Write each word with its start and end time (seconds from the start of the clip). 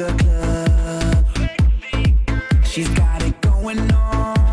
the 0.00 0.12
club. 0.22 1.26
She's 2.64 2.88
got 2.90 3.22
it 3.22 3.38
going 3.42 3.78
on. 3.92 4.49